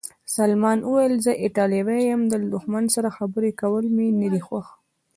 [0.35, 4.65] سلمان وویل: زه ایټالوی یم، له دښمن سره خبرې کول مې نه دي خوښ.